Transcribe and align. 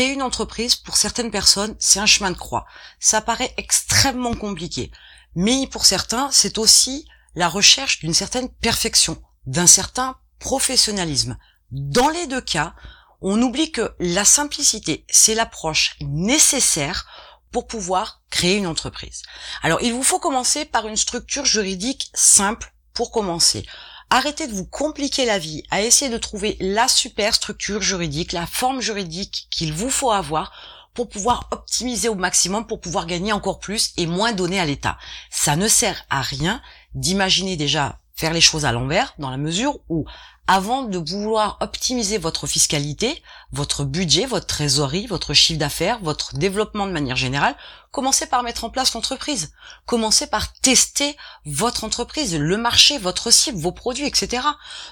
créer 0.00 0.14
une 0.14 0.22
entreprise, 0.22 0.76
pour 0.76 0.96
certaines 0.96 1.30
personnes, 1.30 1.76
c'est 1.78 1.98
un 1.98 2.06
chemin 2.06 2.30
de 2.30 2.36
croix. 2.38 2.64
Ça 3.00 3.20
paraît 3.20 3.52
extrêmement 3.58 4.32
compliqué. 4.32 4.90
Mais 5.34 5.66
pour 5.66 5.84
certains, 5.84 6.30
c'est 6.32 6.56
aussi 6.56 7.06
la 7.34 7.50
recherche 7.50 7.98
d'une 7.98 8.14
certaine 8.14 8.48
perfection, 8.48 9.22
d'un 9.44 9.66
certain 9.66 10.16
professionnalisme. 10.38 11.36
Dans 11.70 12.08
les 12.08 12.26
deux 12.26 12.40
cas, 12.40 12.74
on 13.20 13.42
oublie 13.42 13.72
que 13.72 13.94
la 13.98 14.24
simplicité, 14.24 15.04
c'est 15.10 15.34
l'approche 15.34 15.96
nécessaire 16.00 17.06
pour 17.52 17.66
pouvoir 17.66 18.22
créer 18.30 18.56
une 18.56 18.66
entreprise. 18.66 19.20
Alors, 19.62 19.82
il 19.82 19.92
vous 19.92 20.02
faut 20.02 20.18
commencer 20.18 20.64
par 20.64 20.88
une 20.88 20.96
structure 20.96 21.44
juridique 21.44 22.10
simple 22.14 22.72
pour 22.94 23.10
commencer. 23.10 23.66
Arrêtez 24.12 24.48
de 24.48 24.52
vous 24.52 24.66
compliquer 24.66 25.24
la 25.24 25.38
vie 25.38 25.62
à 25.70 25.82
essayer 25.82 26.10
de 26.10 26.18
trouver 26.18 26.56
la 26.58 26.88
super 26.88 27.32
structure 27.32 27.80
juridique, 27.80 28.32
la 28.32 28.46
forme 28.46 28.80
juridique 28.80 29.46
qu'il 29.50 29.72
vous 29.72 29.88
faut 29.88 30.10
avoir 30.10 30.52
pour 30.94 31.08
pouvoir 31.08 31.48
optimiser 31.52 32.08
au 32.08 32.16
maximum, 32.16 32.66
pour 32.66 32.80
pouvoir 32.80 33.06
gagner 33.06 33.32
encore 33.32 33.60
plus 33.60 33.92
et 33.96 34.06
moins 34.06 34.32
donner 34.32 34.58
à 34.58 34.66
l'État. 34.66 34.98
Ça 35.30 35.54
ne 35.54 35.68
sert 35.68 36.04
à 36.10 36.22
rien 36.22 36.60
d'imaginer 36.94 37.56
déjà 37.56 38.00
faire 38.16 38.32
les 38.32 38.40
choses 38.40 38.64
à 38.64 38.72
l'envers, 38.72 39.14
dans 39.18 39.30
la 39.30 39.36
mesure 39.36 39.78
où 39.88 40.04
avant 40.52 40.82
de 40.82 40.98
vouloir 40.98 41.58
optimiser 41.60 42.18
votre 42.18 42.48
fiscalité, 42.48 43.22
votre 43.52 43.84
budget, 43.84 44.26
votre 44.26 44.48
trésorerie, 44.48 45.06
votre 45.06 45.32
chiffre 45.32 45.60
d'affaires, 45.60 46.00
votre 46.02 46.34
développement 46.34 46.88
de 46.88 46.92
manière 46.92 47.14
générale, 47.14 47.54
commencez 47.92 48.26
par 48.26 48.42
mettre 48.42 48.64
en 48.64 48.70
place 48.70 48.94
l'entreprise. 48.94 49.52
Commencez 49.86 50.26
par 50.26 50.52
tester 50.54 51.16
votre 51.46 51.84
entreprise, 51.84 52.34
le 52.34 52.56
marché, 52.56 52.98
votre 52.98 53.30
cible, 53.30 53.58
vos 53.58 53.70
produits, 53.70 54.08
etc. 54.08 54.42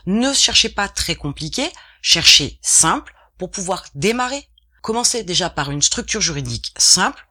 Ne 0.07 0.33
cherchez 0.33 0.69
pas 0.69 0.89
très 0.89 1.17
compliqué, 1.17 1.69
cherchez 2.03 2.61
simple 2.63 3.13
pour 3.37 3.51
pouvoir 3.51 3.85
démarrer. 3.97 4.49
Commencez 4.81 5.25
déjà 5.25 5.51
par 5.51 5.73
une 5.73 5.83
structure 5.83 6.21
juridique 6.21 6.73
simple. 6.77 7.27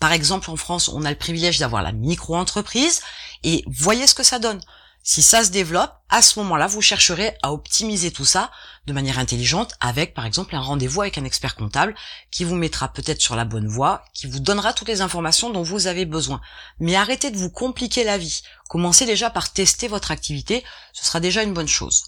Par 0.00 0.12
exemple, 0.12 0.50
en 0.50 0.56
France, 0.56 0.88
on 0.88 1.06
a 1.06 1.10
le 1.10 1.16
privilège 1.16 1.58
d'avoir 1.58 1.82
la 1.82 1.92
micro-entreprise 1.92 3.00
et 3.42 3.64
voyez 3.66 4.06
ce 4.06 4.14
que 4.14 4.22
ça 4.22 4.38
donne. 4.38 4.60
Si 5.02 5.22
ça 5.22 5.42
se 5.42 5.50
développe, 5.50 5.94
à 6.10 6.20
ce 6.20 6.38
moment-là, 6.40 6.66
vous 6.66 6.82
chercherez 6.82 7.34
à 7.42 7.52
optimiser 7.52 8.10
tout 8.10 8.26
ça 8.26 8.50
de 8.86 8.92
manière 8.92 9.18
intelligente 9.18 9.74
avec, 9.80 10.12
par 10.12 10.26
exemple, 10.26 10.54
un 10.54 10.60
rendez-vous 10.60 11.00
avec 11.00 11.16
un 11.16 11.24
expert 11.24 11.56
comptable 11.56 11.94
qui 12.30 12.44
vous 12.44 12.54
mettra 12.54 12.92
peut-être 12.92 13.22
sur 13.22 13.34
la 13.34 13.46
bonne 13.46 13.66
voie, 13.66 14.04
qui 14.12 14.26
vous 14.26 14.40
donnera 14.40 14.74
toutes 14.74 14.88
les 14.88 15.00
informations 15.00 15.50
dont 15.50 15.62
vous 15.62 15.86
avez 15.86 16.04
besoin. 16.04 16.40
Mais 16.80 16.96
arrêtez 16.96 17.30
de 17.30 17.38
vous 17.38 17.50
compliquer 17.50 18.04
la 18.04 18.18
vie. 18.18 18.42
Commencez 18.68 19.06
déjà 19.06 19.30
par 19.30 19.52
tester 19.52 19.88
votre 19.88 20.10
activité. 20.10 20.64
Ce 20.92 21.06
sera 21.06 21.18
déjà 21.18 21.42
une 21.42 21.54
bonne 21.54 21.68
chose. 21.68 22.04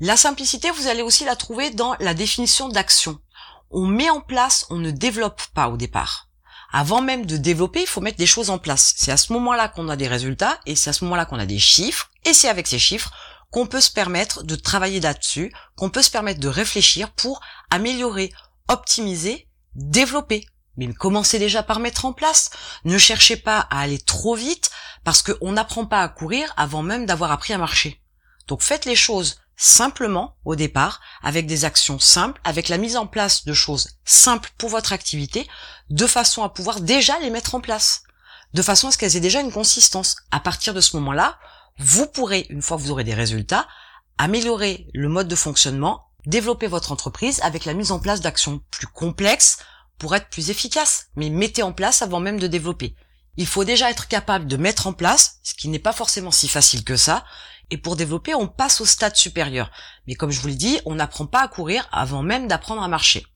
La 0.00 0.16
simplicité, 0.16 0.70
vous 0.72 0.88
allez 0.88 1.02
aussi 1.02 1.24
la 1.24 1.36
trouver 1.36 1.70
dans 1.70 1.94
la 2.00 2.14
définition 2.14 2.68
d'action. 2.68 3.20
On 3.70 3.86
met 3.86 4.10
en 4.10 4.20
place, 4.20 4.66
on 4.70 4.76
ne 4.76 4.90
développe 4.90 5.42
pas 5.54 5.68
au 5.68 5.76
départ 5.76 6.31
avant 6.72 7.02
même 7.02 7.26
de 7.26 7.36
développer, 7.36 7.82
il 7.82 7.86
faut 7.86 8.00
mettre 8.00 8.16
des 8.16 8.26
choses 8.26 8.50
en 8.50 8.58
place. 8.58 8.94
C'est 8.96 9.12
à 9.12 9.16
ce 9.18 9.32
moment-là 9.34 9.68
qu'on 9.68 9.88
a 9.88 9.96
des 9.96 10.08
résultats 10.08 10.58
et 10.66 10.74
c'est 10.74 10.90
à 10.90 10.92
ce 10.94 11.04
moment-là 11.04 11.26
qu'on 11.26 11.38
a 11.38 11.46
des 11.46 11.58
chiffres 11.58 12.10
et 12.24 12.32
c'est 12.32 12.48
avec 12.48 12.66
ces 12.66 12.78
chiffres 12.78 13.12
qu'on 13.50 13.66
peut 13.66 13.82
se 13.82 13.90
permettre 13.90 14.42
de 14.42 14.56
travailler 14.56 14.98
là-dessus, 14.98 15.52
qu'on 15.76 15.90
peut 15.90 16.00
se 16.00 16.10
permettre 16.10 16.40
de 16.40 16.48
réfléchir 16.48 17.10
pour 17.12 17.42
améliorer, 17.70 18.32
optimiser, 18.68 19.46
développer. 19.74 20.46
Mais 20.78 20.90
commencez 20.94 21.38
déjà 21.38 21.62
par 21.62 21.78
mettre 21.78 22.06
en 22.06 22.14
place. 22.14 22.50
Ne 22.86 22.96
cherchez 22.96 23.36
pas 23.36 23.58
à 23.70 23.80
aller 23.80 23.98
trop 23.98 24.34
vite 24.34 24.70
parce 25.04 25.22
qu'on 25.22 25.52
n'apprend 25.52 25.84
pas 25.84 26.00
à 26.00 26.08
courir 26.08 26.54
avant 26.56 26.82
même 26.82 27.04
d'avoir 27.04 27.30
appris 27.30 27.52
à 27.52 27.58
marcher. 27.58 28.00
Donc 28.48 28.62
faites 28.62 28.86
les 28.86 28.96
choses 28.96 29.41
simplement 29.62 30.34
au 30.44 30.56
départ, 30.56 31.00
avec 31.22 31.46
des 31.46 31.64
actions 31.64 32.00
simples, 32.00 32.40
avec 32.42 32.68
la 32.68 32.78
mise 32.78 32.96
en 32.96 33.06
place 33.06 33.44
de 33.44 33.52
choses 33.52 33.90
simples 34.04 34.50
pour 34.58 34.70
votre 34.70 34.92
activité, 34.92 35.48
de 35.88 36.06
façon 36.08 36.42
à 36.42 36.48
pouvoir 36.48 36.80
déjà 36.80 37.16
les 37.20 37.30
mettre 37.30 37.54
en 37.54 37.60
place, 37.60 38.02
de 38.54 38.62
façon 38.62 38.88
à 38.88 38.90
ce 38.90 38.98
qu'elles 38.98 39.16
aient 39.16 39.20
déjà 39.20 39.40
une 39.40 39.52
consistance. 39.52 40.16
À 40.32 40.40
partir 40.40 40.74
de 40.74 40.80
ce 40.80 40.96
moment-là, 40.96 41.38
vous 41.78 42.08
pourrez, 42.08 42.46
une 42.50 42.60
fois 42.60 42.76
que 42.76 42.82
vous 42.82 42.90
aurez 42.90 43.04
des 43.04 43.14
résultats, 43.14 43.68
améliorer 44.18 44.88
le 44.94 45.08
mode 45.08 45.28
de 45.28 45.36
fonctionnement, 45.36 46.08
développer 46.26 46.66
votre 46.66 46.90
entreprise 46.90 47.40
avec 47.42 47.64
la 47.64 47.74
mise 47.74 47.92
en 47.92 48.00
place 48.00 48.20
d'actions 48.20 48.60
plus 48.72 48.88
complexes 48.88 49.58
pour 49.96 50.16
être 50.16 50.28
plus 50.28 50.50
efficace. 50.50 51.06
Mais 51.14 51.30
mettez 51.30 51.62
en 51.62 51.72
place 51.72 52.02
avant 52.02 52.18
même 52.18 52.40
de 52.40 52.48
développer. 52.48 52.96
Il 53.36 53.46
faut 53.46 53.64
déjà 53.64 53.90
être 53.90 54.08
capable 54.08 54.48
de 54.48 54.56
mettre 54.56 54.88
en 54.88 54.92
place, 54.92 55.38
ce 55.44 55.54
qui 55.54 55.68
n'est 55.68 55.78
pas 55.78 55.92
forcément 55.92 56.32
si 56.32 56.48
facile 56.48 56.82
que 56.82 56.96
ça, 56.96 57.24
et 57.70 57.78
pour 57.78 57.96
développer, 57.96 58.34
on 58.34 58.48
passe 58.48 58.80
au 58.80 58.86
stade 58.86 59.16
supérieur. 59.16 59.70
Mais 60.06 60.14
comme 60.14 60.30
je 60.30 60.40
vous 60.40 60.48
l'ai 60.48 60.54
dit, 60.54 60.80
on 60.84 60.94
n'apprend 60.94 61.26
pas 61.26 61.42
à 61.42 61.48
courir 61.48 61.88
avant 61.92 62.22
même 62.22 62.48
d'apprendre 62.48 62.82
à 62.82 62.88
marcher. 62.88 63.26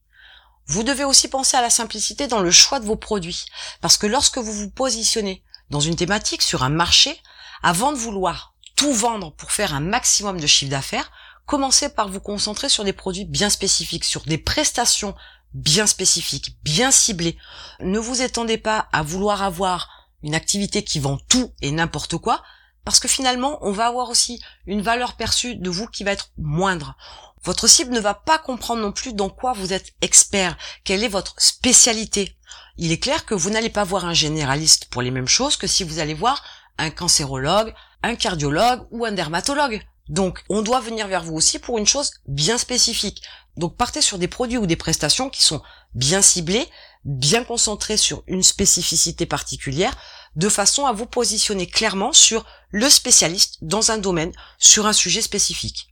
Vous 0.66 0.82
devez 0.82 1.04
aussi 1.04 1.28
penser 1.28 1.56
à 1.56 1.62
la 1.62 1.70
simplicité 1.70 2.26
dans 2.26 2.41
le 2.41 2.50
choix 2.50 2.81
de 2.81 2.87
vos 2.87 2.97
produits. 2.97 3.47
Parce 3.81 3.97
que 3.97 4.06
lorsque 4.06 4.38
vous 4.38 4.53
vous 4.53 4.70
positionnez 4.70 5.42
dans 5.70 5.81
une 5.81 5.97
thématique 5.97 6.42
sur 6.42 6.64
un 6.64 6.69
marché, 6.69 7.20
avant 7.62 7.92
de 7.92 7.98
vouloir 7.98 8.54
tout 8.75 8.92
vendre 8.92 9.32
pour 9.32 9.53
faire 9.53 9.75
un 9.75 9.81
maximum 9.81 10.41
de 10.41 10.47
chiffre 10.47 10.70
d'affaires, 10.70 11.10
commencez 11.47 11.88
par 11.88 12.08
vous 12.08 12.20
concentrer 12.20 12.69
sur 12.69 12.84
des 12.84 12.93
produits 12.93 13.25
bien 13.25 13.48
spécifiques, 13.48 14.04
sur 14.04 14.22
des 14.25 14.38
prestations 14.38 15.14
bien 15.54 15.87
spécifiques, 15.87 16.56
bien 16.62 16.91
ciblées. 16.91 17.38
Ne 17.81 17.98
vous 17.98 18.20
étendez 18.20 18.58
pas 18.58 18.88
à 18.93 19.03
vouloir 19.03 19.43
avoir 19.43 19.88
une 20.22 20.34
activité 20.34 20.82
qui 20.82 20.98
vend 20.98 21.19
tout 21.28 21.53
et 21.62 21.70
n'importe 21.70 22.19
quoi, 22.19 22.43
parce 22.86 23.00
que 23.00 23.08
finalement, 23.08 23.58
on 23.62 23.72
va 23.72 23.88
avoir 23.88 24.10
aussi 24.10 24.41
une 24.69 24.80
valeur 24.80 25.14
perçue 25.14 25.56
de 25.56 25.69
vous 25.69 25.88
qui 25.88 26.04
va 26.04 26.12
être 26.12 26.30
moindre. 26.38 26.94
Votre 27.42 27.66
cible 27.66 27.92
ne 27.92 27.98
va 27.98 28.14
pas 28.14 28.38
comprendre 28.38 28.80
non 28.80 28.92
plus 28.92 29.12
dans 29.12 29.28
quoi 29.28 29.52
vous 29.54 29.72
êtes 29.72 29.92
expert, 30.02 30.56
quelle 30.84 31.02
est 31.02 31.08
votre 31.08 31.34
spécialité. 31.36 32.36
Il 32.76 32.92
est 32.92 33.00
clair 33.00 33.26
que 33.26 33.34
vous 33.34 33.50
n'allez 33.50 33.70
pas 33.70 33.82
voir 33.82 34.04
un 34.04 34.14
généraliste 34.14 34.84
pour 34.84 35.02
les 35.02 35.10
mêmes 35.10 35.26
choses 35.26 35.56
que 35.56 35.66
si 35.66 35.82
vous 35.82 35.98
allez 35.98 36.14
voir 36.14 36.44
un 36.78 36.91
cancérologue, 36.91 37.75
un 38.04 38.14
cardiologue 38.14 38.86
ou 38.92 39.04
un 39.04 39.10
dermatologue. 39.10 39.82
Donc, 40.08 40.44
on 40.48 40.62
doit 40.62 40.80
venir 40.80 41.08
vers 41.08 41.25
vous 41.25 41.34
aussi 41.34 41.58
pour 41.58 41.78
une 41.78 41.88
chose 41.88 42.12
bien 42.28 42.56
spécifique. 42.56 43.20
Donc, 43.56 43.76
partez 43.76 44.00
sur 44.00 44.19
des 44.19 44.28
produits 44.28 44.58
ou 44.58 44.66
des 44.66 44.76
prestations 44.76 45.28
qui 45.28 45.42
sont 45.42 45.60
bien 45.96 46.22
ciblés, 46.22 46.69
bien 47.04 47.42
concentrés 47.42 47.96
sur 47.96 48.22
une 48.28 48.44
spécificité 48.44 49.26
particulière, 49.26 49.96
de 50.36 50.48
façon 50.48 50.86
à 50.86 50.92
vous 50.92 51.06
positionner 51.06 51.66
clairement 51.66 52.12
sur 52.12 52.44
le 52.70 52.88
spécialiste 52.88 53.58
dans 53.62 53.91
un 53.91 53.98
domaine, 53.98 54.32
sur 54.58 54.86
un 54.86 54.92
sujet 54.92 55.22
spécifique. 55.22 55.88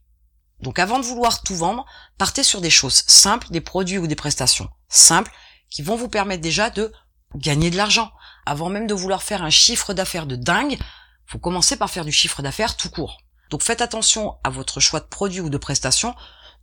Donc 0.61 0.79
avant 0.79 0.99
de 0.99 1.05
vouloir 1.05 1.43
tout 1.43 1.57
vendre, 1.57 1.85
partez 2.19 2.43
sur 2.43 2.61
des 2.61 2.71
choses 2.71 3.05
simples, 3.07 3.49
des 3.51 3.61
produits 3.61 3.99
ou 3.99 4.07
des 4.07 4.15
prestations 4.15 4.69
simples 4.89 5.33
qui 5.71 5.83
vont 5.83 5.97
vous 5.97 6.09
permettre 6.09 6.43
déjà 6.43 6.71
de 6.71 6.93
gagner 7.35 7.71
de 7.71 7.77
l'argent. 7.77 8.13
Avant 8.47 8.69
même 8.69 8.87
de 8.87 8.95
vouloir 8.95 9.23
faire 9.23 9.43
un 9.43 9.51
chiffre 9.51 9.95
d'affaires 9.95 10.27
de 10.27 10.37
dingue, 10.37 10.79
faut 11.27 11.39
commencer 11.39 11.77
par 11.77 11.91
faire 11.91 12.05
du 12.05 12.13
chiffre 12.13 12.43
d'affaires 12.43 12.77
tout 12.77 12.91
court. 12.91 13.19
Donc 13.51 13.63
faites 13.63 13.81
attention 13.81 14.37
à 14.45 14.51
votre 14.51 14.81
choix 14.81 15.01
de 15.01 15.07
produits 15.07 15.41
ou 15.41 15.49
de 15.49 15.59
prestations 15.59 16.15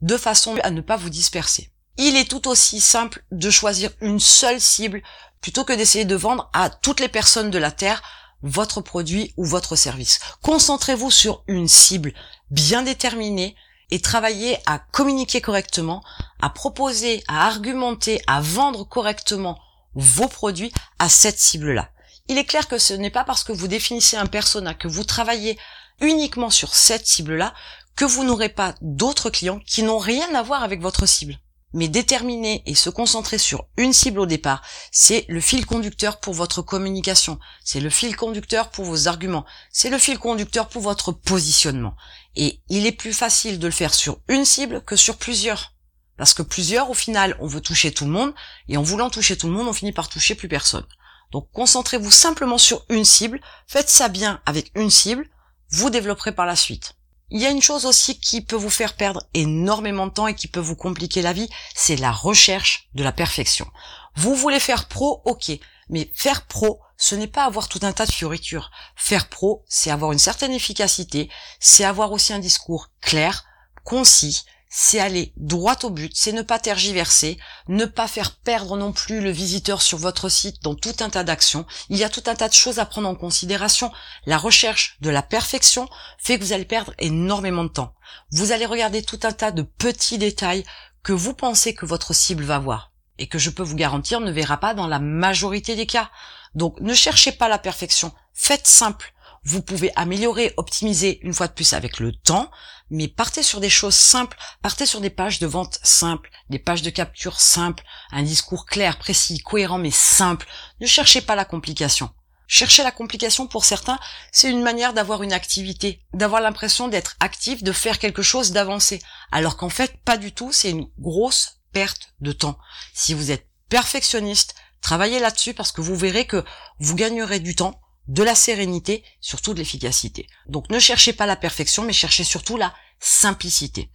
de 0.02 0.18
façon 0.18 0.56
à 0.64 0.72
ne 0.72 0.82
pas 0.82 0.98
vous 0.98 1.10
disperser. 1.10 1.72
Il 1.98 2.16
est 2.16 2.30
tout 2.30 2.48
aussi 2.48 2.80
simple 2.80 3.24
de 3.32 3.50
choisir 3.50 3.92
une 4.02 4.20
seule 4.20 4.62
cible 4.62 5.02
plutôt 5.42 5.64
que 5.66 5.74
d'essayer 5.74 6.06
de 6.06 6.16
vendre 6.16 6.50
à 6.54 6.70
toutes 6.70 7.00
les 7.00 7.10
personnes 7.10 7.52
de 7.52 7.58
la 7.58 7.72
Terre 7.72 8.02
votre 8.44 8.82
produit 8.82 9.34
ou 9.38 9.46
votre 9.46 9.76
service. 9.76 10.20
Concentrez-vous 10.42 11.12
sur 11.12 11.44
une 11.48 11.68
cible 11.68 12.14
bien 12.50 12.82
déterminée 12.82 13.56
et 13.92 14.02
travaillez 14.02 14.58
à 14.66 14.80
communiquer 14.80 15.42
correctement, 15.42 16.04
à 16.42 16.50
proposer, 16.50 17.24
à 17.28 17.46
argumenter, 17.46 18.22
à 18.26 18.42
vendre 18.42 18.84
correctement 18.84 19.60
vos 19.94 20.28
produits 20.28 20.72
à 20.98 21.10
cette 21.10 21.40
cible-là. 21.40 21.90
Il 22.30 22.38
est 22.38 22.46
clair 22.46 22.68
que 22.68 22.78
ce 22.78 22.94
n'est 22.94 23.10
pas 23.10 23.26
parce 23.26 23.44
que 23.44 23.52
vous 23.52 23.68
définissez 23.68 24.16
un 24.16 24.28
persona, 24.28 24.74
que 24.74 24.88
vous 24.88 25.04
travaillez 25.04 25.60
uniquement 26.00 26.50
sur 26.50 26.74
cette 26.74 27.06
cible-là, 27.06 27.54
que 27.96 28.06
vous 28.06 28.24
n'aurez 28.24 28.50
pas 28.50 28.76
d'autres 28.82 29.30
clients 29.30 29.60
qui 29.68 29.84
n'ont 29.84 29.98
rien 29.98 30.34
à 30.34 30.42
voir 30.42 30.64
avec 30.64 30.82
votre 30.82 31.06
cible 31.06 31.38
mais 31.74 31.88
déterminer 31.88 32.64
et 32.66 32.76
se 32.76 32.90
concentrer 32.90 33.38
sur 33.38 33.66
une 33.78 33.94
cible 33.94 34.20
au 34.20 34.26
départ, 34.26 34.62
c'est 34.92 35.26
le 35.28 35.40
fil 35.40 35.66
conducteur 35.66 36.20
pour 36.20 36.34
votre 36.34 36.62
communication, 36.62 37.40
c'est 37.64 37.80
le 37.80 37.90
fil 37.90 38.16
conducteur 38.16 38.70
pour 38.70 38.86
vos 38.86 39.08
arguments, 39.08 39.46
c'est 39.72 39.90
le 39.90 39.98
fil 39.98 40.20
conducteur 40.20 40.68
pour 40.68 40.82
votre 40.82 41.12
positionnement. 41.12 41.96
Et 42.36 42.62
il 42.70 42.86
est 42.86 42.92
plus 42.92 43.14
facile 43.14 43.60
de 43.60 43.68
le 43.68 43.74
faire 43.74 43.94
sur 43.94 44.20
une 44.28 44.46
cible 44.46 44.82
que 44.84 44.96
sur 44.96 45.18
plusieurs. 45.18 45.74
Parce 46.18 46.34
que 46.34 46.44
plusieurs, 46.44 46.90
au 46.90 46.94
final, 46.94 47.36
on 47.40 47.48
veut 47.48 47.62
toucher 47.62 47.92
tout 47.92 48.06
le 48.06 48.12
monde, 48.12 48.34
et 48.68 48.78
en 48.78 48.84
voulant 48.84 49.10
toucher 49.10 49.38
tout 49.38 49.48
le 49.48 49.54
monde, 49.54 49.68
on 49.68 49.74
finit 49.74 49.92
par 49.92 50.10
toucher 50.10 50.36
plus 50.36 50.48
personne. 50.48 50.86
Donc 51.32 51.50
concentrez-vous 51.54 52.12
simplement 52.12 52.58
sur 52.58 52.86
une 52.90 53.06
cible, 53.06 53.42
faites 53.68 53.90
ça 53.90 54.10
bien 54.10 54.42
avec 54.46 54.72
une 54.76 54.90
cible, 54.90 55.30
vous 55.70 55.90
développerez 55.90 56.34
par 56.34 56.46
la 56.46 56.56
suite. 56.56 56.96
Il 57.34 57.42
y 57.42 57.46
a 57.46 57.50
une 57.50 57.62
chose 57.62 57.86
aussi 57.86 58.20
qui 58.20 58.42
peut 58.42 58.58
vous 58.58 58.70
faire 58.70 58.94
perdre 58.94 59.24
énormément 59.34 60.06
de 60.06 60.12
temps 60.12 60.28
et 60.28 60.36
qui 60.36 60.50
peut 60.50 60.60
vous 60.60 60.76
compliquer 60.76 61.22
la 61.22 61.32
vie, 61.32 61.50
c'est 61.74 61.96
la 61.96 62.12
recherche 62.12 62.90
de 62.94 63.06
la 63.06 63.14
perfection. 63.14 63.68
Vous 64.16 64.36
voulez 64.36 64.60
faire 64.60 64.90
pro, 64.90 65.22
ok, 65.24 65.54
mais 65.90 66.12
faire 66.14 66.46
pro, 66.46 66.82
ce 66.98 67.16
n'est 67.16 67.28
pas 67.28 67.46
avoir 67.46 67.70
tout 67.70 67.80
un 67.84 67.94
tas 67.94 68.06
de 68.06 68.12
fioritures. 68.12 68.70
Faire 68.98 69.30
pro, 69.30 69.64
c'est 69.70 69.92
avoir 69.92 70.12
une 70.12 70.20
certaine 70.20 70.52
efficacité, 70.52 71.30
c'est 71.62 71.86
avoir 71.86 72.12
aussi 72.12 72.34
un 72.34 72.40
discours 72.40 72.90
clair, 73.00 73.46
concis, 73.86 74.44
c'est 74.74 75.02
aller 75.02 75.34
droit 75.36 75.76
au 75.84 75.90
but, 75.90 76.14
c'est 76.16 76.32
ne 76.32 76.42
pas 76.42 76.58
tergiverser, 76.58 77.38
ne 77.68 77.84
pas 77.84 78.08
faire 78.08 78.38
perdre 78.38 78.78
non 78.78 78.94
plus 78.94 79.20
le 79.20 79.30
visiteur 79.30 79.82
sur 79.82 79.98
votre 79.98 80.30
site 80.30 80.64
dans 80.64 80.76
tout 80.76 80.96
un 81.02 81.10
tas 81.10 81.26
d'actions. 81.26 81.66
Il 81.90 81.98
y 81.98 82.06
a 82.06 82.10
tout 82.10 82.24
un 82.28 82.36
tas 82.36 82.48
de 82.48 82.54
choses 82.54 82.80
à 82.80 82.86
prendre 82.86 83.10
en 83.10 83.16
considération. 83.16 83.92
La 84.26 84.38
recherche 84.38 84.96
de 85.02 85.10
la 85.10 85.24
perfection 85.24 85.90
fait 86.18 86.40
que 86.40 86.46
vous 86.46 86.54
allez 86.54 86.64
perdre 86.64 86.94
énormément 87.00 87.66
de 87.66 87.70
temps. 87.70 87.94
Vous 88.32 88.54
allez 88.54 88.66
regarder 88.66 89.04
tout 89.04 89.20
un 89.24 89.34
tas 89.34 89.52
de 89.52 89.64
petits 89.64 90.18
détails 90.18 90.64
que 91.04 91.12
vous 91.12 91.34
pensez 91.34 91.76
que 91.76 91.86
votre 91.86 92.14
cible 92.14 92.46
va 92.46 92.58
voir 92.58 92.94
et 93.18 93.28
que 93.28 93.40
je 93.40 93.50
peux 93.50 93.64
vous 93.64 93.76
garantir 93.76 94.22
ne 94.22 94.32
verra 94.32 94.56
pas 94.56 94.74
dans 94.74 94.88
la 94.88 95.00
majorité 95.00 95.76
des 95.76 95.86
cas. 95.86 96.10
Donc 96.56 96.80
ne 96.80 96.94
cherchez 96.94 97.34
pas 97.34 97.50
la 97.50 97.58
perfection, 97.58 98.14
faites 98.34 98.68
simple. 98.68 99.14
Vous 99.44 99.64
pouvez 99.64 99.92
améliorer, 99.96 100.54
optimiser 100.58 101.20
une 101.24 101.34
fois 101.34 101.48
de 101.48 101.54
plus 101.54 101.74
avec 101.74 102.00
le 102.00 102.12
temps, 102.12 102.52
mais 102.92 103.08
partez 103.08 103.42
sur 103.42 103.60
des 103.60 103.72
choses 103.72 103.96
simples, 103.96 104.38
partez 104.62 104.86
sur 104.86 105.02
des 105.02 105.10
pages 105.10 105.40
de 105.40 105.48
vente 105.48 105.80
simples, 105.82 106.30
des 106.50 106.60
pages 106.60 106.84
de 106.84 106.92
capture 106.92 107.40
simples, 107.40 107.84
un 108.12 108.22
discours 108.22 108.68
clair, 108.68 109.00
précis, 109.00 109.40
cohérent 109.40 109.80
mais 109.80 109.92
simple. 109.92 110.46
Ne 110.80 110.86
cherchez 110.86 111.22
pas 111.22 111.36
la 111.36 111.46
complication. 111.46 112.12
Chercher 112.46 112.84
la 112.84 112.92
complication 112.92 113.48
pour 113.48 113.66
certains, 113.66 113.98
c'est 114.32 114.50
une 114.50 114.62
manière 114.62 114.94
d'avoir 114.94 115.24
une 115.24 115.34
activité, 115.34 116.06
d'avoir 116.14 116.42
l'impression 116.42 116.90
d'être 116.90 117.16
actif, 117.20 117.64
de 117.64 117.72
faire 117.72 117.98
quelque 117.98 118.22
chose, 118.22 118.52
d'avancer. 118.52 119.02
Alors 119.32 119.58
qu'en 119.58 119.70
fait, 119.70 119.96
pas 120.04 120.18
du 120.18 120.34
tout, 120.34 120.52
c'est 120.52 120.70
une 120.70 120.90
grosse 121.00 121.62
perte 121.72 122.14
de 122.20 122.32
temps. 122.32 122.60
Si 122.94 123.16
vous 123.16 123.32
êtes 123.32 123.48
perfectionniste, 123.70 124.54
travaillez 124.82 125.20
là-dessus 125.20 125.54
parce 125.54 125.72
que 125.72 125.82
vous 125.82 125.96
verrez 125.96 126.28
que 126.28 126.44
vous 126.80 126.96
gagnerez 126.96 127.40
du 127.40 127.56
temps, 127.56 127.80
de 128.12 128.24
la 128.24 128.36
sérénité, 128.36 129.06
surtout 129.22 129.54
de 129.54 129.60
l'efficacité. 129.60 130.28
Donc 130.48 130.70
ne 130.70 130.80
cherchez 130.80 131.14
pas 131.14 131.26
la 131.26 131.38
perfection, 131.38 131.84
mais 131.84 131.94
cherchez 131.94 132.26
surtout 132.26 132.58
la 132.58 132.74
simplicité. 133.00 133.90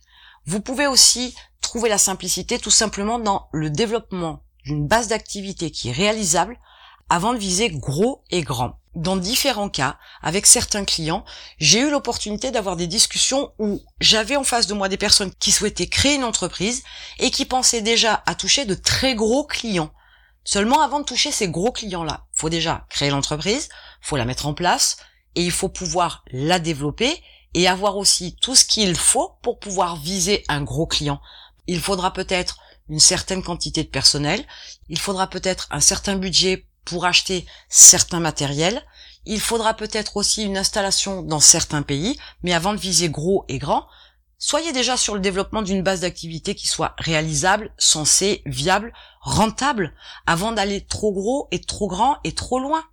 Vous 0.47 0.61
pouvez 0.61 0.87
aussi 0.87 1.35
trouver 1.61 1.91
la 1.91 1.99
simplicité 1.99 2.59
tout 2.59 2.71
simplement 2.71 3.19
dans 3.19 3.49
le 3.53 3.69
développement 3.69 4.43
d'une 4.65 4.87
base 4.87 5.09
d'activité 5.09 5.71
qui 5.71 5.91
est 5.91 5.93
réalisable 5.93 6.59
avant 7.11 7.35
de 7.35 7.39
viser 7.39 7.69
gros 7.69 8.25
et 8.31 8.41
grand. 8.41 8.81
Dans 8.95 9.19
différents 9.19 9.69
cas, 9.69 9.99
avec 10.23 10.47
certains 10.47 10.87
clients, 10.87 11.27
j'ai 11.59 11.81
eu 11.81 11.91
l'opportunité 11.91 12.51
d'avoir 12.51 12.77
des 12.77 12.87
discussions 12.87 13.53
où 13.59 13.83
j'avais 14.01 14.37
en 14.37 14.45
face 14.45 14.67
de 14.67 14.73
moi 14.73 14.89
des 14.89 14.97
personnes 14.97 15.35
qui 15.39 15.53
souhaitaient 15.53 15.89
créer 15.89 16.15
une 16.15 16.25
entreprise 16.25 16.83
et 17.19 17.31
qui 17.31 17.45
pensaient 17.45 17.83
déjà 17.83 18.23
à 18.25 18.35
toucher 18.35 18.65
de 18.65 18.75
très 18.75 19.15
gros 19.15 19.45
clients. 19.45 19.93
Seulement 20.45 20.81
avant 20.81 21.01
de 21.01 21.05
toucher 21.05 21.33
ces 21.33 21.49
gros 21.49 21.73
clients-là, 21.73 22.25
faut 22.33 22.49
déjà 22.49 22.87
créer 22.89 23.11
l'entreprise, 23.11 23.69
faut 24.07 24.17
la 24.17 24.25
mettre 24.25 24.47
en 24.47 24.55
place 24.55 24.99
et 25.35 25.43
il 25.43 25.51
faut 25.51 25.69
pouvoir 25.69 26.25
la 26.31 26.61
développer 26.61 27.21
et 27.55 27.67
avoir 27.67 27.97
aussi 27.97 28.37
tout 28.41 28.55
ce 28.55 28.65
qu'il 28.65 28.95
faut 28.95 29.33
pour 29.43 29.59
pouvoir 29.59 29.97
viser 29.97 30.45
un 30.49 30.63
gros 30.63 30.87
client. 30.87 31.21
Il 31.67 31.81
faudra 31.81 32.13
peut-être 32.13 32.59
une 32.89 33.01
certaine 33.01 33.43
quantité 33.43 33.83
de 33.83 33.89
personnel, 33.89 34.47
il 34.89 35.01
faudra 35.01 35.27
peut-être 35.27 35.67
un 35.73 35.81
certain 35.81 36.15
budget 36.15 36.69
pour 36.85 37.05
acheter 37.05 37.47
certains 37.69 38.21
matériels, 38.21 38.81
il 39.25 39.41
faudra 39.41 39.75
peut-être 39.75 40.17
aussi 40.17 40.45
une 40.45 40.57
installation 40.57 41.23
dans 41.23 41.41
certains 41.41 41.83
pays, 41.83 42.17
mais 42.45 42.53
avant 42.53 42.75
de 42.75 42.79
viser 42.79 43.09
gros 43.09 43.45
et 43.49 43.59
grand, 43.59 43.87
Soyez 44.39 44.75
déjà 44.75 44.99
sur 44.99 45.15
le 45.15 45.21
développement 45.23 45.63
d'une 45.63 45.83
base 45.83 46.01
d'activité 46.01 46.55
qui 46.55 46.69
soit 46.69 46.95
réalisable, 46.99 47.73
sensée, 47.79 48.43
viable, 48.45 48.93
rentable, 49.23 49.95
avant 50.27 50.53
d'aller 50.53 50.85
trop 50.85 51.11
gros 51.11 51.49
et 51.53 51.63
trop 51.63 51.89
grand 51.89 52.19
et 52.23 52.35
trop 52.35 52.59
loin. 52.59 52.85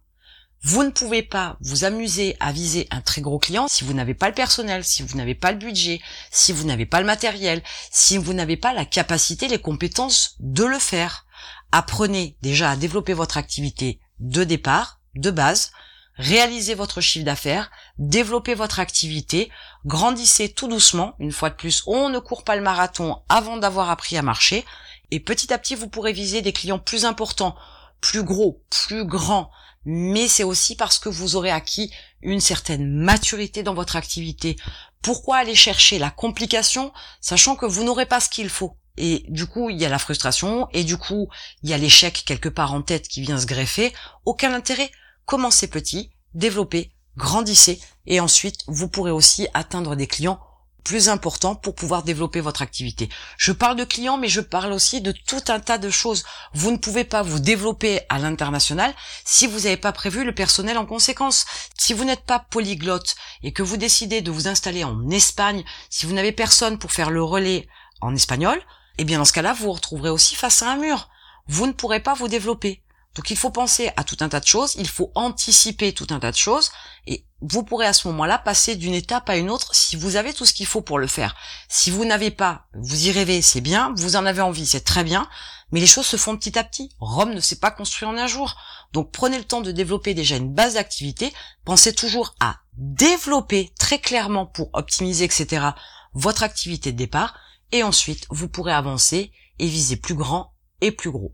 Vous 0.66 0.84
ne 0.84 0.92
pouvez 0.92 1.24
pas 1.24 1.58
vous 1.60 1.84
amuser 1.84 2.38
à 2.40 2.54
viser 2.54 2.88
un 2.90 3.02
très 3.02 3.20
gros 3.20 3.38
client 3.38 3.68
si 3.68 3.84
vous 3.84 3.94
n'avez 3.94 4.14
pas 4.14 4.30
le 4.30 4.34
personnel, 4.34 4.86
si 4.86 5.04
vous 5.04 5.18
n'avez 5.18 5.36
pas 5.36 5.52
le 5.52 5.58
budget, 5.58 6.00
si 6.32 6.54
vous 6.54 6.64
n'avez 6.64 6.86
pas 6.86 7.02
le 7.02 7.06
matériel, 7.06 7.62
si 7.92 8.18
vous 8.18 8.34
n'avez 8.34 8.56
pas 8.56 8.72
la 8.72 8.86
capacité, 8.86 9.50
les 9.50 9.60
compétences 9.60 10.36
de 10.40 10.64
le 10.64 10.80
faire. 10.80 11.26
Apprenez 11.74 12.38
déjà 12.42 12.72
à 12.72 12.76
développer 12.78 13.12
votre 13.12 13.36
activité 13.36 14.00
de 14.22 14.46
départ, 14.46 15.02
de 15.16 15.32
base, 15.32 15.74
réalisez 16.16 16.76
votre 16.76 17.02
chiffre 17.02 17.26
d'affaires, 17.26 17.70
développez 17.98 18.56
votre 18.56 18.80
activité, 18.80 19.52
grandissez 19.86 20.48
tout 20.48 20.70
doucement. 20.70 21.16
Une 21.20 21.34
fois 21.34 21.50
de 21.50 21.56
plus, 21.56 21.84
on 21.88 22.08
ne 22.08 22.20
court 22.20 22.46
pas 22.46 22.56
le 22.56 22.62
marathon 22.62 23.22
avant 23.28 23.58
d'avoir 23.58 23.90
appris 23.90 24.16
à 24.18 24.22
marcher. 24.22 24.64
Et 25.12 25.20
petit 25.20 25.52
à 25.52 25.58
petit, 25.58 25.76
vous 25.76 25.90
pourrez 25.90 26.14
viser 26.14 26.42
des 26.42 26.54
clients 26.54 26.80
plus 26.80 27.04
importants, 27.04 27.58
plus 28.04 28.24
gros, 28.24 28.62
plus 28.70 29.06
grands. 29.06 29.50
Mais 29.86 30.28
c'est 30.28 30.44
aussi 30.44 30.76
parce 30.76 31.00
que 31.00 31.10
vous 31.10 31.36
aurez 31.36 31.52
acquis 31.52 31.92
une 32.22 32.42
certaine 32.42 32.86
maturité 32.88 33.64
dans 33.64 33.74
votre 33.74 33.96
activité. 33.96 34.58
Pourquoi 35.02 35.38
aller 35.38 35.56
chercher 35.56 36.00
la 36.00 36.12
complication, 36.12 36.94
sachant 37.22 37.56
que 37.56 37.66
vous 37.66 37.84
n'aurez 37.84 38.06
pas 38.06 38.20
ce 38.20 38.30
qu'il 38.30 38.50
faut? 38.50 38.78
Et 38.98 39.26
du 39.30 39.48
coup, 39.48 39.70
il 39.70 39.82
y 39.82 39.86
a 39.86 39.90
la 39.90 40.00
frustration, 40.00 40.68
et 40.72 40.84
du 40.84 40.98
coup, 40.98 41.28
il 41.64 41.70
y 41.70 41.74
a 41.74 41.78
l'échec 41.78 42.24
quelque 42.26 42.50
part 42.50 42.74
en 42.74 42.82
tête 42.82 43.08
qui 43.08 43.22
vient 43.22 43.40
se 43.40 43.48
greffer. 43.48 43.94
Aucun 44.26 44.54
intérêt 44.54 44.92
commencez 45.26 45.68
petit, 45.68 46.12
développez, 46.34 46.94
grandissez 47.18 47.80
et 48.06 48.20
ensuite 48.20 48.64
vous 48.68 48.90
pourrez 48.90 49.12
aussi 49.12 49.48
atteindre 49.54 49.96
des 49.96 50.08
clients 50.08 50.40
plus 50.84 51.10
importants 51.10 51.56
pour 51.56 51.76
pouvoir 51.76 52.04
développer 52.04 52.42
votre 52.42 52.62
activité. 52.62 53.10
Je 53.38 53.52
parle 53.52 53.76
de 53.76 53.84
clients, 53.84 54.18
mais 54.18 54.28
je 54.28 54.42
parle 54.42 54.74
aussi 54.74 55.02
de 55.02 55.12
tout 55.12 55.44
un 55.48 55.60
tas 55.60 55.78
de 55.78 55.90
choses. 55.90 56.24
Vous 56.54 56.72
ne 56.72 56.78
pouvez 56.78 57.04
pas 57.04 57.22
vous 57.22 57.40
développer 57.40 58.02
à 58.10 58.20
l'international 58.20 58.94
si 59.26 59.48
vous 59.48 59.62
n'avez 59.62 59.78
pas 59.78 59.92
prévu 59.92 60.24
le 60.24 60.36
personnel 60.36 60.78
en 60.78 60.86
conséquence. 60.86 61.46
Si 61.78 61.94
vous 61.94 62.04
n'êtes 62.04 62.26
pas 62.26 62.40
polyglotte 62.40 63.16
et 63.42 63.54
que 63.54 63.64
vous 63.64 63.78
décidez 63.78 64.22
de 64.22 64.32
vous 64.32 64.48
installer 64.48 64.84
en 64.84 65.10
Espagne, 65.10 65.64
si 65.90 66.06
vous 66.06 66.14
n'avez 66.14 66.32
personne 66.32 66.78
pour 66.78 66.92
faire 66.92 67.10
le 67.10 67.24
relais 67.24 67.68
en 68.02 68.14
espagnol, 68.14 68.62
eh 68.98 69.06
bien 69.06 69.18
dans 69.18 69.26
ce 69.26 69.34
cas-là, 69.34 69.54
vous 69.54 69.66
vous 69.66 69.72
retrouverez 69.74 70.10
aussi 70.10 70.36
face 70.36 70.62
à 70.62 70.72
un 70.72 70.78
mur. 70.78 71.10
Vous 71.48 71.68
ne 71.68 71.72
pourrez 71.72 72.00
pas 72.00 72.14
vous 72.14 72.28
développer. 72.28 72.82
Donc 73.16 73.30
il 73.30 73.38
faut 73.38 73.52
penser 73.52 73.92
à 73.96 74.04
tout 74.04 74.18
un 74.22 74.30
tas 74.30 74.40
de 74.40 74.48
choses, 74.48 74.76
il 74.78 74.88
faut 74.88 75.12
anticiper 75.14 75.94
tout 75.94 76.08
un 76.10 76.20
tas 76.20 76.32
de 76.32 76.38
choses, 76.38 76.72
et 77.06 77.26
vous 77.42 77.64
pourrez 77.64 77.86
à 77.86 77.94
ce 77.94 78.08
moment-là 78.08 78.40
passer 78.40 78.76
d'une 78.76 78.94
étape 78.94 79.30
à 79.30 79.38
une 79.38 79.52
autre 79.52 79.76
si 79.76 79.96
vous 79.96 80.16
avez 80.16 80.34
tout 80.34 80.46
ce 80.46 80.54
qu'il 80.54 80.66
faut 80.66 80.82
pour 80.82 80.98
le 80.98 81.08
faire. 81.08 81.36
Si 81.70 81.92
vous 81.92 82.06
n'avez 82.06 82.32
pas, 82.32 82.66
vous 82.74 83.08
y 83.08 83.12
rêvez, 83.12 83.42
c'est 83.42 83.62
bien, 83.62 83.94
vous 83.96 84.16
en 84.16 84.26
avez 84.26 84.42
envie, 84.42 84.66
c'est 84.66 84.84
très 84.84 85.04
bien, 85.04 85.30
mais 85.72 85.80
les 85.80 85.88
choses 85.88 86.08
se 86.08 86.18
font 86.18 86.38
petit 86.38 86.58
à 86.58 86.64
petit. 86.64 86.90
Rome 87.00 87.34
ne 87.34 87.40
s'est 87.40 87.60
pas 87.60 87.72
construit 87.72 88.08
en 88.08 88.18
un 88.18 88.28
jour. 88.28 88.56
Donc 88.94 89.12
prenez 89.12 89.38
le 89.38 89.44
temps 89.44 89.62
de 89.62 89.72
développer 89.72 90.14
déjà 90.14 90.38
une 90.38 90.54
base 90.54 90.76
d'activité, 90.76 91.34
pensez 91.66 91.94
toujours 91.94 92.34
à 92.40 92.58
développer 92.78 93.74
très 93.78 94.00
clairement 94.00 94.46
pour 94.46 94.70
optimiser, 94.74 95.26
etc., 95.26 95.68
votre 96.14 96.44
activité 96.44 96.92
de 96.92 96.98
départ, 96.98 97.36
et 97.72 97.84
ensuite 97.84 98.26
vous 98.30 98.48
pourrez 98.48 98.74
avancer 98.74 99.32
et 99.60 99.68
viser 99.68 99.98
plus 99.98 100.16
grand 100.16 100.54
et 100.82 100.92
plus 100.92 101.12
gros. 101.12 101.34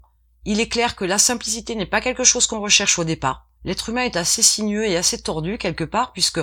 Il 0.52 0.60
est 0.60 0.68
clair 0.68 0.96
que 0.96 1.06
la 1.06 1.20
simplicité 1.20 1.76
n'est 1.76 1.86
pas 1.86 2.02
quelque 2.02 2.24
chose 2.24 2.48
qu'on 2.48 2.60
recherche 2.60 2.98
au 2.98 3.04
départ. 3.04 3.46
L'être 3.66 3.90
humain 3.90 4.02
est 4.02 4.16
assez 4.16 4.42
sinueux 4.42 4.88
et 4.88 4.98
assez 4.98 5.22
tordu 5.22 5.60
quelque 5.60 5.84
part 5.84 6.12
puisque 6.12 6.40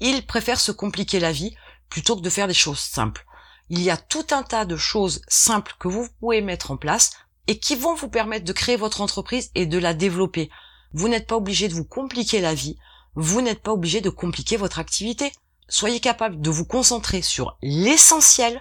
il 0.00 0.26
préfère 0.26 0.58
se 0.58 0.72
compliquer 0.72 1.20
la 1.20 1.30
vie 1.30 1.54
plutôt 1.88 2.16
que 2.16 2.20
de 2.20 2.30
faire 2.30 2.48
des 2.48 2.52
choses 2.52 2.80
simples. 2.80 3.24
Il 3.68 3.80
y 3.80 3.90
a 3.90 3.96
tout 3.96 4.26
un 4.32 4.42
tas 4.42 4.64
de 4.64 4.76
choses 4.76 5.22
simples 5.28 5.76
que 5.78 5.86
vous 5.86 6.08
pouvez 6.18 6.40
mettre 6.40 6.72
en 6.72 6.76
place 6.76 7.12
et 7.46 7.60
qui 7.60 7.76
vont 7.76 7.94
vous 7.94 8.08
permettre 8.08 8.44
de 8.44 8.52
créer 8.52 8.74
votre 8.74 9.00
entreprise 9.00 9.52
et 9.54 9.66
de 9.66 9.78
la 9.78 9.94
développer. 9.94 10.50
Vous 10.92 11.06
n'êtes 11.06 11.28
pas 11.28 11.36
obligé 11.36 11.68
de 11.68 11.74
vous 11.74 11.84
compliquer 11.84 12.40
la 12.40 12.54
vie, 12.54 12.76
vous 13.14 13.40
n'êtes 13.40 13.62
pas 13.62 13.72
obligé 13.72 14.00
de 14.00 14.10
compliquer 14.10 14.56
votre 14.56 14.80
activité. 14.80 15.30
Soyez 15.68 16.00
capable 16.00 16.40
de 16.40 16.50
vous 16.50 16.64
concentrer 16.64 17.22
sur 17.22 17.56
l'essentiel, 17.62 18.60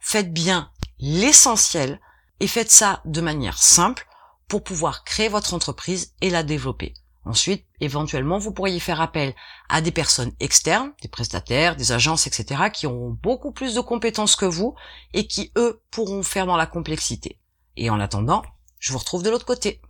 faites 0.00 0.34
bien 0.34 0.70
l'essentiel 0.98 1.98
et 2.40 2.46
faites 2.46 2.70
ça 2.70 3.00
de 3.06 3.22
manière 3.22 3.56
simple 3.56 4.06
pour 4.48 4.62
pouvoir 4.62 5.04
créer 5.04 5.28
votre 5.28 5.54
entreprise 5.54 6.14
et 6.20 6.30
la 6.30 6.42
développer. 6.42 6.94
Ensuite, 7.26 7.64
éventuellement, 7.80 8.38
vous 8.38 8.52
pourriez 8.52 8.80
faire 8.80 9.00
appel 9.00 9.34
à 9.70 9.80
des 9.80 9.92
personnes 9.92 10.32
externes, 10.40 10.92
des 11.00 11.08
prestataires, 11.08 11.74
des 11.74 11.92
agences, 11.92 12.26
etc., 12.26 12.64
qui 12.72 12.86
auront 12.86 13.16
beaucoup 13.22 13.52
plus 13.52 13.74
de 13.74 13.80
compétences 13.80 14.36
que 14.36 14.44
vous 14.44 14.74
et 15.14 15.26
qui, 15.26 15.50
eux, 15.56 15.82
pourront 15.90 16.22
faire 16.22 16.46
dans 16.46 16.58
la 16.58 16.66
complexité. 16.66 17.38
Et 17.76 17.88
en 17.88 17.98
attendant, 17.98 18.42
je 18.78 18.92
vous 18.92 18.98
retrouve 18.98 19.22
de 19.22 19.30
l'autre 19.30 19.46
côté. 19.46 19.80